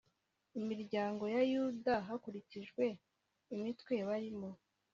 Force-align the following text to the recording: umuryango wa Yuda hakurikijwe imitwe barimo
umuryango 0.59 1.21
wa 1.33 1.41
Yuda 1.51 1.93
hakurikijwe 2.07 2.83
imitwe 3.55 3.93
barimo 4.07 4.49